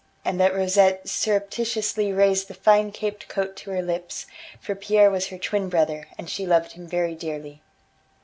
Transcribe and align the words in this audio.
and 0.25 0.39
that 0.39 0.55
Rosette 0.55 1.07
surreptitiously 1.07 2.11
raised 2.11 2.47
the 2.47 2.55
fine 2.55 2.91
caped 2.91 3.27
coat 3.27 3.55
to 3.57 3.69
her 3.69 3.83
lips, 3.83 4.25
for 4.59 4.73
Pierre 4.73 5.11
was 5.11 5.27
her 5.27 5.37
twin 5.37 5.69
brother, 5.69 6.07
and 6.17 6.27
she 6.27 6.47
loved 6.47 6.71
him 6.71 6.87
very 6.87 7.13
dearly. 7.13 7.61